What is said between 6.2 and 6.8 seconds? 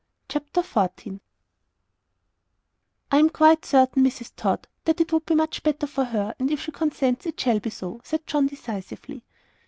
and, if she